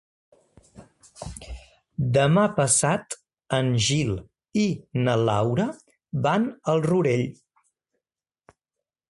[2.15, 3.17] Demà passat
[3.59, 4.11] en Gil
[4.63, 4.65] i
[5.05, 5.67] na Laura
[6.27, 7.25] van al Rourell.